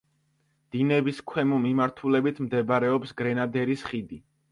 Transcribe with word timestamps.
დინების 0.75 1.19
ქვემო 1.31 1.59
მიმართულებით 1.65 2.41
მდებარეობს 2.45 3.13
გრენადერის 3.21 3.85
ხიდი. 3.91 4.19